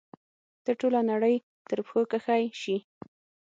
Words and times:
ته 0.63 0.71
ټوله 0.79 0.99
نړۍ 1.11 1.35
تر 1.69 1.77
پښو 1.85 2.01
کښی 2.11 2.43
شي 2.61 2.77